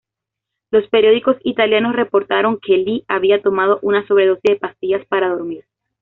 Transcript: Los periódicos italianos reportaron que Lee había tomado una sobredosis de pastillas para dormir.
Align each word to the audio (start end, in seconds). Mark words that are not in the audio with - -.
Los 0.71 0.87
periódicos 0.89 1.37
italianos 1.43 1.95
reportaron 1.95 2.57
que 2.59 2.75
Lee 2.75 3.05
había 3.07 3.43
tomado 3.43 3.77
una 3.83 4.07
sobredosis 4.07 4.41
de 4.41 4.55
pastillas 4.55 5.05
para 5.05 5.29
dormir. 5.29 5.65